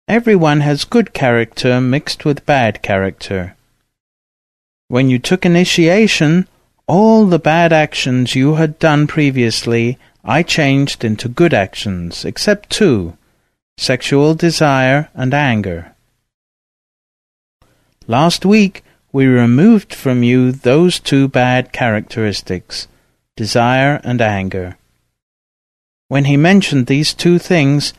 [0.09, 3.57] Everyone has good character mixed with bad character.
[4.93, 6.47] When you took initiation,
[6.87, 13.17] all the bad actions you had done previously I changed into good actions, except two
[13.79, 15.95] sexual desire and anger.
[18.07, 22.87] Last week we removed from you those two bad characteristics,
[23.35, 24.77] desire and anger.
[26.09, 27.95] When he mentioned these two things,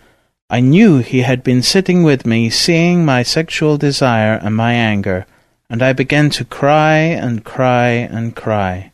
[0.48, 5.26] I knew he had been sitting with me, seeing my sexual desire and my anger,
[5.74, 8.92] and I began to cry and cry and cry.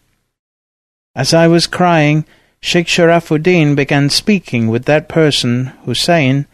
[1.14, 2.24] As I was crying,
[2.62, 6.46] Sheikh Sharafuddin began speaking with that person, Hussein,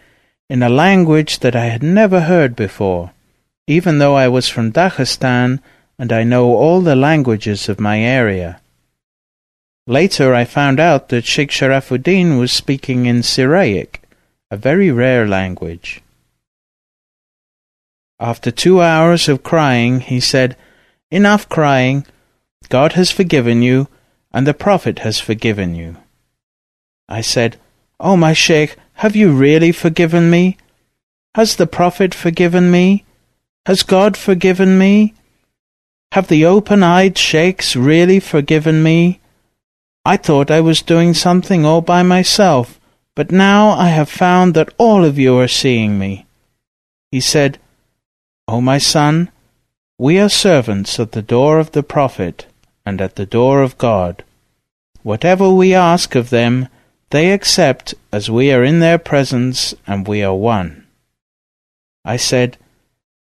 [0.49, 3.11] in a language that I had never heard before,
[3.67, 5.59] even though I was from Dagestan
[5.99, 8.59] and I know all the languages of my area.
[9.85, 14.01] Later I found out that Sheikh Sharafuddin was speaking in Syriac,
[14.49, 16.01] a very rare language.
[18.19, 20.55] After two hours of crying, he said,
[21.11, 22.05] Enough crying.
[22.69, 23.87] God has forgiven you,
[24.31, 25.97] and the Prophet has forgiven you.
[27.09, 27.57] I said,
[27.99, 30.57] Oh, my Sheikh, have you really forgiven me?
[31.35, 33.03] Has the Prophet forgiven me?
[33.65, 35.13] Has God forgiven me?
[36.13, 39.19] Have the open-eyed sheikhs really forgiven me?
[40.05, 42.79] I thought I was doing something all by myself,
[43.15, 46.25] but now I have found that all of you are seeing me.
[47.11, 47.59] He said,
[48.47, 49.31] O my son,
[49.97, 52.45] we are servants at the door of the Prophet
[52.85, 54.23] and at the door of God.
[55.01, 56.67] Whatever we ask of them,
[57.09, 60.85] they accept as we are in their presence and we are one.
[62.03, 62.57] I said,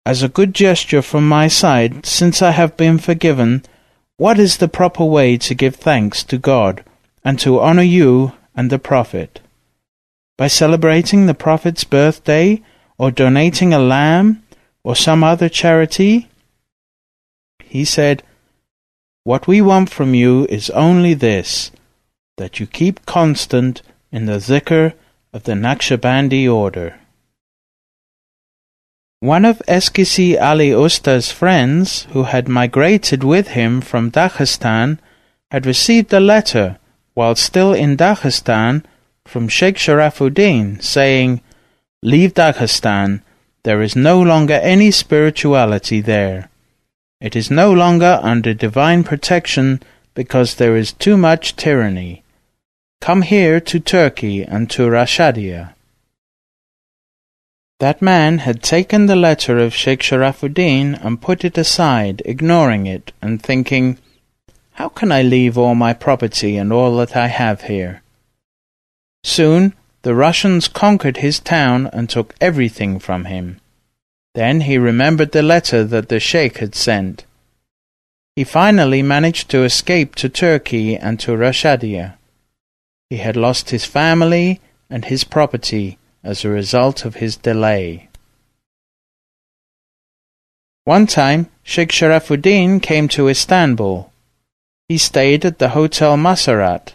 [0.04, 3.62] As a good gesture from my side, since I have been forgiven,
[4.16, 6.82] what is the proper way to give thanks to God
[7.24, 9.40] and to honor you and the Prophet?
[10.36, 12.61] By celebrating the Prophet's birthday
[12.98, 14.42] or donating a lamb
[14.87, 16.28] or some other charity?
[17.59, 18.22] He said,
[19.24, 21.72] What we want from you is only this,
[22.37, 23.82] that you keep constant
[24.12, 24.95] in the zikr
[25.32, 27.01] of the Naqshbandi order.
[29.18, 35.01] One of Eskisi Ali Usta's friends, who had migrated with him from Dagestan,
[35.51, 36.78] had received a letter,
[37.14, 38.84] while still in Dagestan,
[39.24, 41.41] from Sheikh Sharafuddin, saying,
[42.05, 43.22] Leave Dagestan,
[43.66, 46.48] there is no longer any spirituality there.
[47.20, 49.82] It is no longer under divine protection
[50.14, 52.22] because there is too much tyranny.
[53.00, 55.74] Come here to Turkey and to Rashadia.
[57.80, 63.12] That man had taken the letter of Sheikh Sharafuddin and put it aside, ignoring it,
[63.20, 63.98] and thinking,
[64.74, 68.02] How can I leave all my property and all that I have here?
[69.24, 69.74] Soon
[70.07, 73.61] the Russians conquered his town and took everything from him.
[74.36, 77.26] Then he remembered the letter that the Sheikh had sent.
[78.36, 82.14] He finally managed to escape to Turkey and to Rashadia.
[83.11, 88.09] He had lost his family and his property as a result of his delay.
[90.84, 94.12] One time, Sheikh Sharafuddin came to Istanbul.
[94.88, 96.92] He stayed at the Hotel Masarat.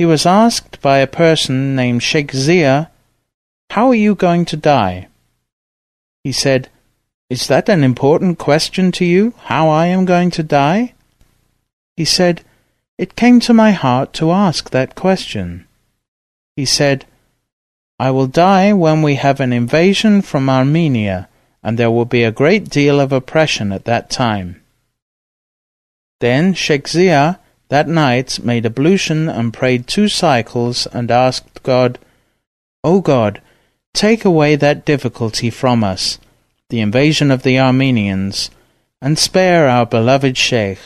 [0.00, 2.90] He was asked by a person named Sheikh Zia,
[3.68, 5.08] How are you going to die?
[6.24, 6.70] He said,
[7.28, 10.94] Is that an important question to you, how I am going to die?
[11.98, 12.40] He said,
[12.96, 15.66] It came to my heart to ask that question.
[16.56, 17.04] He said,
[17.98, 21.28] I will die when we have an invasion from Armenia,
[21.62, 24.62] and there will be a great deal of oppression at that time.
[26.20, 27.38] Then Sheikh Zia
[27.70, 31.98] that night made ablution and prayed two cycles and asked God,
[32.84, 33.40] O God,
[33.94, 36.18] take away that difficulty from us,
[36.68, 38.50] the invasion of the Armenians,
[39.00, 40.78] and spare our beloved Sheikh.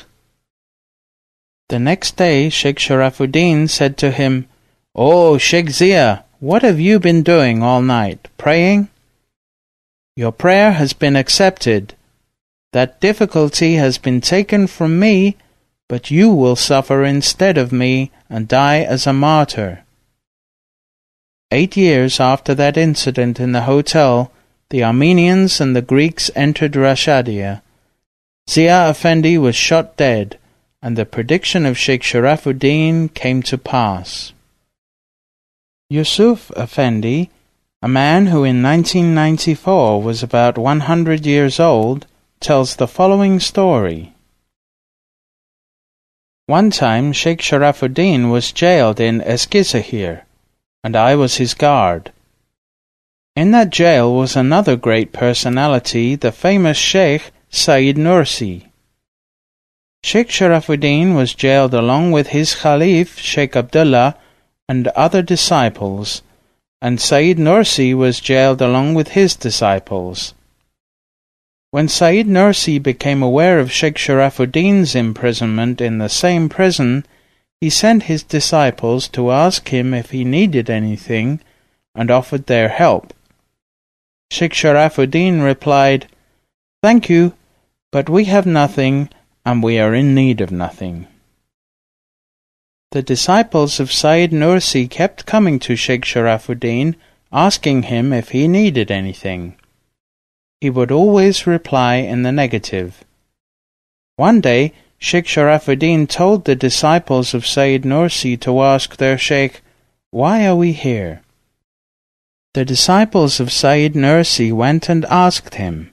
[1.70, 4.46] The next day Sheikh Sharafuddin said to him,
[4.94, 8.28] O Sheikh Zia, what have you been doing all night?
[8.36, 8.88] Praying?
[10.16, 11.94] Your prayer has been accepted.
[12.72, 15.36] That difficulty has been taken from me,
[15.88, 19.84] but you will suffer instead of me and die as a martyr.
[21.50, 24.32] Eight years after that incident in the hotel,
[24.70, 27.62] the Armenians and the Greeks entered Rashadia.
[28.48, 30.38] Zia Effendi was shot dead,
[30.82, 34.32] and the prediction of Sheikh Sharafuddin came to pass.
[35.90, 37.30] Yusuf Effendi,
[37.82, 42.06] a man who in 1994 was about 100 years old,
[42.40, 44.13] tells the following story.
[46.46, 50.24] One time Sheikh Sharafuddin was jailed in Eskisehir,
[50.82, 52.12] and I was his guard.
[53.34, 58.66] In that jail was another great personality, the famous Sheikh Said Nursi.
[60.02, 64.14] Sheikh Sharafuddin was jailed along with his Khalif Sheikh Abdullah
[64.68, 66.20] and other disciples,
[66.82, 70.34] and Said Nursi was jailed along with his disciples.
[71.74, 77.04] When Said Nursi became aware of Sheikh Sharafuddin's imprisonment in the same prison,
[77.60, 81.40] he sent his disciples to ask him if he needed anything
[81.92, 83.12] and offered their help.
[84.30, 86.06] Sheikh Sharafuddin replied,
[86.80, 87.34] Thank you,
[87.90, 89.10] but we have nothing,
[89.44, 91.08] and we are in need of nothing.
[92.92, 96.94] The disciples of Sayyid Nursi kept coming to Sheikh Sharafuddin,
[97.32, 99.56] asking him if he needed anything.
[100.64, 103.04] He would always reply in the negative.
[104.16, 109.60] One day, Sheikh Sharafuddin told the disciples of Sayyid Nursi to ask their Sheikh,
[110.10, 111.20] Why are we here?
[112.54, 115.92] The disciples of Sayyid Nursi went and asked him.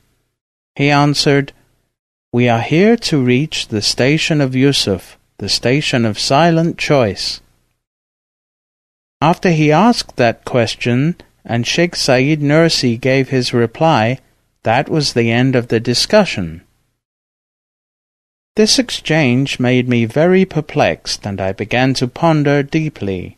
[0.77, 1.51] He answered,
[2.31, 7.41] We are here to reach the station of Yusuf, the station of silent choice.
[9.19, 14.19] After he asked that question, and Sheikh Sayyid Nursi gave his reply,
[14.63, 16.61] that was the end of the discussion.
[18.55, 23.37] This exchange made me very perplexed, and I began to ponder deeply.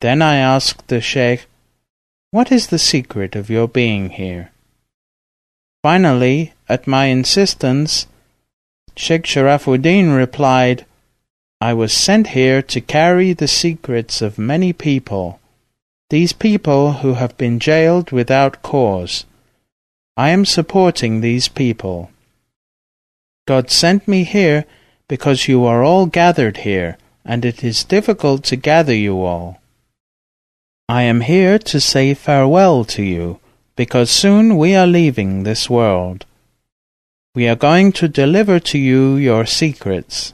[0.00, 1.46] Then I asked the Sheikh,
[2.30, 4.50] what is the secret of your being here?
[5.82, 8.06] Finally, at my insistence,
[8.96, 10.86] Sheikh Sharafuddin replied,
[11.60, 15.38] I was sent here to carry the secrets of many people,
[16.10, 19.26] these people who have been jailed without cause.
[20.16, 22.10] I am supporting these people.
[23.48, 24.64] God sent me here
[25.08, 29.60] because you are all gathered here, and it is difficult to gather you all.
[30.88, 33.40] I am here to say farewell to you,
[33.74, 36.26] because soon we are leaving this world.
[37.34, 40.32] We are going to deliver to you your secrets.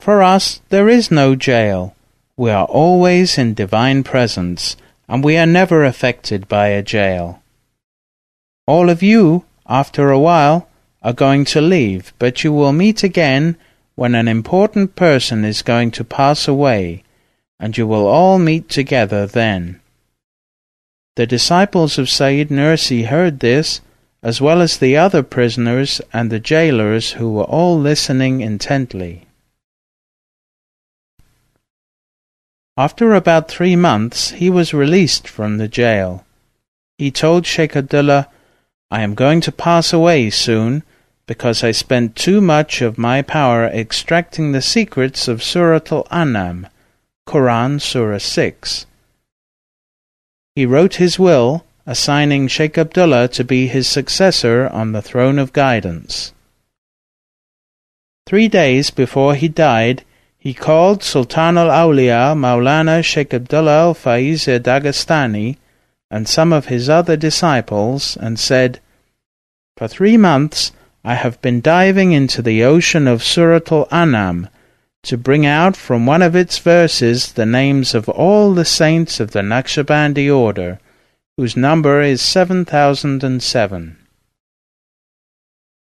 [0.00, 1.96] For us there is no jail.
[2.36, 4.76] We are always in divine presence,
[5.08, 7.42] and we are never affected by a jail.
[8.68, 10.68] All of you, after a while,
[11.02, 13.56] are going to leave, but you will meet again
[13.94, 17.02] when an important person is going to pass away
[17.58, 19.80] and you will all meet together then.
[21.16, 23.80] The disciples of Sayyid Nursi heard this,
[24.22, 29.26] as well as the other prisoners and the jailers who were all listening intently.
[32.76, 36.26] After about three months, he was released from the jail.
[36.98, 38.28] He told Sheikh Abdullah,
[38.90, 40.82] I am going to pass away soon,
[41.26, 46.66] because I spent too much of my power extracting the secrets of Surat al-An'am,
[47.26, 48.86] Quran Surah 6.
[50.54, 55.52] He wrote his will, assigning Sheikh Abdullah to be his successor on the throne of
[55.52, 56.32] guidance.
[58.26, 60.02] Three days before he died,
[60.38, 65.58] he called Sultan al-Awliya Maulana Sheikh Abdullah al-Faiz Dagestani
[66.10, 68.80] and some of his other disciples and said,
[69.76, 70.72] For three months
[71.04, 74.48] I have been diving into the ocean of Surat al-An'am
[75.04, 79.30] to bring out from one of its verses the names of all the saints of
[79.30, 80.80] the Naqshbandi order,
[81.36, 83.96] whose number is 7007.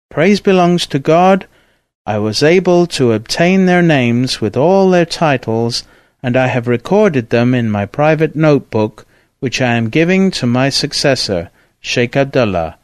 [0.09, 1.47] Praise belongs to God.
[2.05, 5.84] I was able to obtain their names with all their titles,
[6.21, 9.05] and I have recorded them in my private notebook,
[9.46, 12.80] which I am giving to my successor, Sheikh Abdullah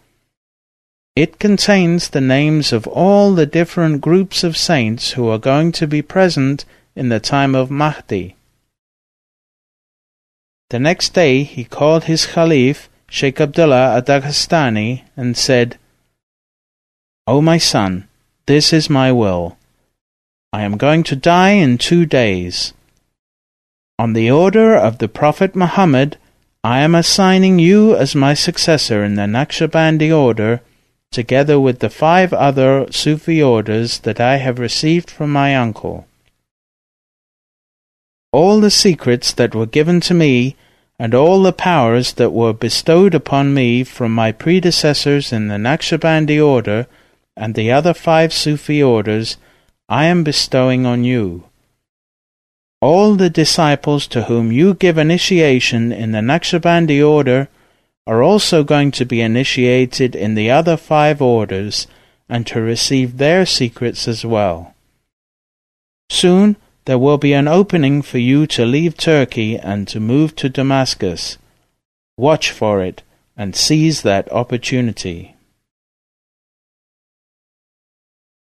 [1.16, 5.86] it contains the names of all the different groups of saints who are going to
[5.86, 6.64] be present
[6.96, 8.36] in the time of Mahdi.
[10.70, 15.78] The next day he called his Khalif, Sheikh Abdullah ad-Dagestani, and said,
[17.28, 18.08] O my son,
[18.46, 19.58] this is my will.
[20.54, 22.74] I am going to die in two days.
[24.00, 26.18] On the order of the Prophet Muhammad,
[26.64, 30.62] I am assigning you as my successor in the Naqshbandi order
[31.12, 36.06] together with the five other Sufi orders that I have received from my uncle.
[38.32, 40.56] All the secrets that were given to me
[41.00, 46.40] and all the powers that were bestowed upon me from my predecessors in the Naqshbandi
[46.40, 46.86] order
[47.36, 49.38] and the other five Sufi orders,
[49.90, 51.46] I am bestowing on you.
[52.82, 57.48] All the disciples to whom you give initiation in the Naqshbandi order
[58.08, 61.86] are also going to be initiated in the other five orders
[62.28, 64.74] and to receive their secrets as well.
[66.10, 66.56] Soon
[66.86, 71.38] there will be an opening for you to leave Turkey and to move to Damascus.
[72.18, 73.04] Watch for it
[73.38, 75.36] and seize that opportunity.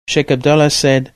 [0.08, 1.12] Sheikh Abdullah said,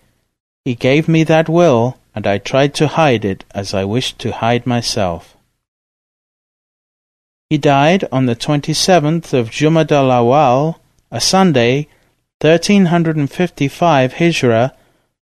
[0.65, 4.31] He gave me that will, and I tried to hide it as I wished to
[4.31, 5.39] hide myself.
[7.49, 10.79] He died on the 27th of Jumad al-Awwal,
[11.11, 11.89] a Sunday,
[12.43, 14.75] 1355 Hijrah,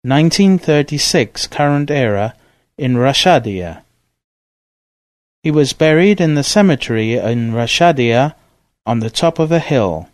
[0.04, 2.34] 1936 current era,
[2.78, 3.82] in Rashadia.
[5.42, 8.34] He was buried in the cemetery in Rashadia
[8.86, 10.08] on the top of a hill.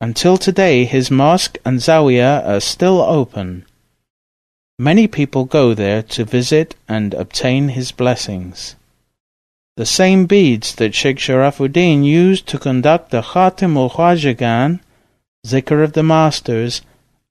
[0.00, 3.64] Until today his mosque and zawiya are still open.
[4.80, 8.76] Many people go there to visit and obtain his blessings.
[9.76, 14.78] The same beads that Sheikh Sharafuddin used to conduct the Khatim ul Khwajagan,
[15.44, 16.82] Zikr of the Masters,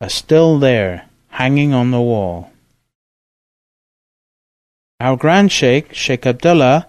[0.02, 2.52] are still there hanging on the wall.
[5.00, 6.88] Our Grand Sheikh, Sheikh Abdullah,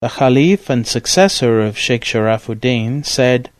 [0.00, 3.50] the Khalif and successor of Sheikh Sharafuddin, said,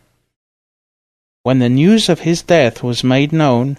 [1.43, 3.79] When the news of his death was made known,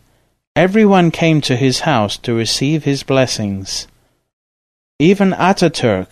[0.58, 3.88] everyone came to his house to receive his blessings.
[5.00, 6.08] Even Ataturk,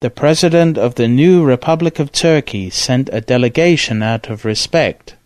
[0.00, 5.16] the president of the new Republic of Turkey, sent a delegation out of respect.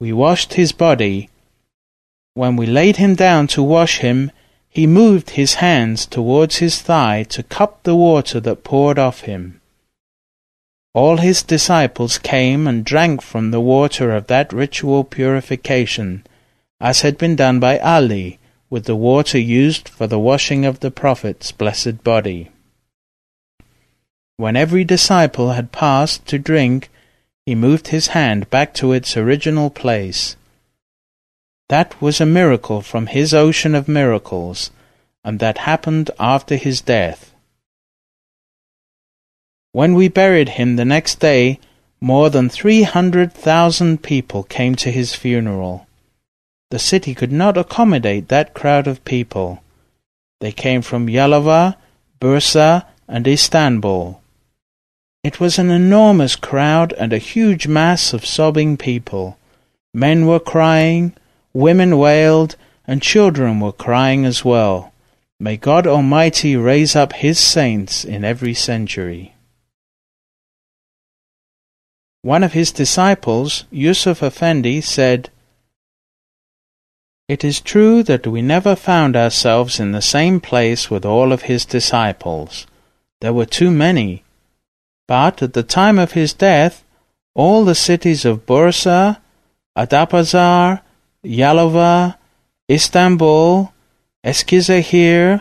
[0.00, 1.28] We washed his body
[2.36, 4.32] when we laid him down to wash him,
[4.68, 9.60] he moved his hands towards his thigh to cup the water that poured off him.
[10.94, 16.26] All his disciples came and drank from the water of that ritual purification,
[16.80, 18.38] as had been done by Ali
[18.70, 22.50] with the water used for the washing of the Prophet's blessed body.
[24.36, 26.90] When every disciple had passed to drink,
[27.46, 30.36] he moved his hand back to its original place
[31.68, 34.70] that was a miracle from his ocean of miracles,
[35.24, 37.34] and that happened after his death.
[39.72, 41.58] When we buried him the next day,
[42.00, 45.86] more than three hundred thousand people came to his funeral.
[46.74, 49.62] The city could not accommodate that crowd of people.
[50.40, 51.76] They came from Yalova,
[52.20, 54.20] Bursa, and Istanbul.
[55.22, 59.38] It was an enormous crowd and a huge mass of sobbing people.
[59.94, 61.14] Men were crying,
[61.52, 62.56] Women wailed,
[62.88, 64.92] and children were crying as well.
[65.38, 69.36] May God Almighty raise up His saints in every century.
[72.22, 75.30] One of his disciples, Yusuf Effendi, said,
[77.26, 81.42] It is true that we never found ourselves in the same place with all of
[81.42, 82.66] his disciples.
[83.22, 84.24] There were too many.
[85.08, 86.84] But at the time of his death,
[87.34, 89.18] all the cities of Bursa,
[89.76, 90.82] Adapazar,
[91.24, 92.16] Yalova,
[92.70, 93.72] Istanbul,
[94.22, 95.40] Eskisehir,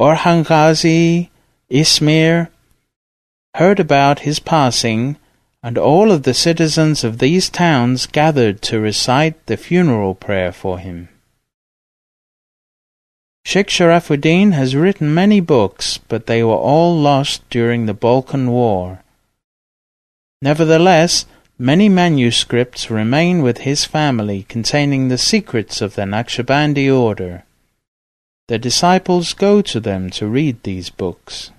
[0.00, 1.28] Orhangazi,
[1.70, 2.48] Izmir,
[3.54, 5.18] heard about his passing,
[5.62, 10.78] and all of the citizens of these towns gathered to recite the funeral prayer for
[10.78, 11.08] him.
[13.44, 19.02] Sheikh Sharafuddin has written many books, but they were all lost during the Balkan War.
[20.40, 21.26] Nevertheless,
[21.62, 27.44] Many manuscripts remain with his family containing the secrets of the Naqshbandi order.
[28.48, 31.52] The disciples go to them to read these books.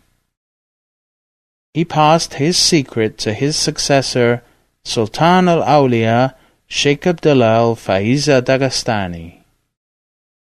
[1.74, 4.44] He passed his secret to his successor,
[4.84, 6.36] Sultan al-Awliya,
[6.68, 7.76] Sheikh Abdullah
[8.44, 9.43] Dagestani.